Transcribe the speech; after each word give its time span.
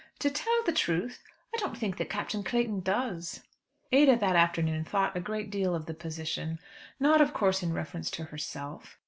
To 0.17 0.31
tell 0.31 0.63
the 0.65 0.71
truth, 0.73 1.21
I 1.53 1.59
don't 1.59 1.77
think 1.77 1.97
that 1.97 2.09
Captain 2.09 2.41
Clayton 2.43 2.79
does." 2.79 3.43
Ada 3.91 4.17
that 4.17 4.35
afternoon 4.35 4.83
thought 4.83 5.15
a 5.15 5.19
great 5.21 5.51
deal 5.51 5.75
of 5.75 5.85
the 5.85 5.93
position, 5.93 6.57
not, 6.99 7.21
of 7.21 7.35
course, 7.35 7.61
in 7.61 7.71
reference 7.71 8.09
to 8.17 8.23
herself. 8.23 8.97